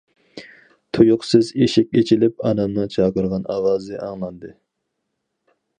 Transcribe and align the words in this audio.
تۇيۇقسىز 0.97 1.51
ئىشىك 1.65 1.93
ئېچىلىپ 2.01 2.41
ئانامنىڭ 2.51 2.91
چاقىرغان 2.97 3.47
ئاۋازى 3.57 4.03
ئاڭلاندى. 4.07 4.53